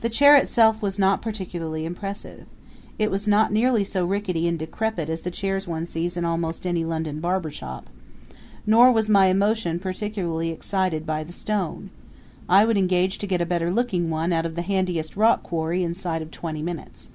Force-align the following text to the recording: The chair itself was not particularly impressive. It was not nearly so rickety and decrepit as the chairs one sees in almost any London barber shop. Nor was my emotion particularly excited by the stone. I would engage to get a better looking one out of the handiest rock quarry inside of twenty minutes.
The 0.00 0.08
chair 0.08 0.34
itself 0.36 0.82
was 0.82 0.98
not 0.98 1.22
particularly 1.22 1.84
impressive. 1.84 2.46
It 2.98 3.12
was 3.12 3.28
not 3.28 3.52
nearly 3.52 3.84
so 3.84 4.04
rickety 4.04 4.48
and 4.48 4.58
decrepit 4.58 5.08
as 5.08 5.20
the 5.20 5.30
chairs 5.30 5.68
one 5.68 5.86
sees 5.86 6.16
in 6.16 6.24
almost 6.24 6.66
any 6.66 6.84
London 6.84 7.20
barber 7.20 7.52
shop. 7.52 7.88
Nor 8.66 8.90
was 8.90 9.08
my 9.08 9.26
emotion 9.26 9.78
particularly 9.78 10.50
excited 10.50 11.06
by 11.06 11.22
the 11.22 11.32
stone. 11.32 11.90
I 12.48 12.64
would 12.64 12.76
engage 12.76 13.18
to 13.18 13.26
get 13.28 13.40
a 13.40 13.46
better 13.46 13.70
looking 13.70 14.10
one 14.10 14.32
out 14.32 14.46
of 14.46 14.56
the 14.56 14.62
handiest 14.62 15.16
rock 15.16 15.44
quarry 15.44 15.84
inside 15.84 16.22
of 16.22 16.32
twenty 16.32 16.60
minutes. 16.60 17.12